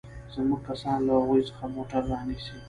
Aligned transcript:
زموږ 0.33 0.59
کسان 0.69 0.97
له 1.07 1.11
هغوى 1.19 1.41
څخه 1.49 1.63
موټر 1.75 2.01
رانيسي. 2.11 2.55